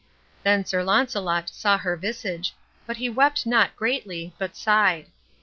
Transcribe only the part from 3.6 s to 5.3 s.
greatly, but sighed.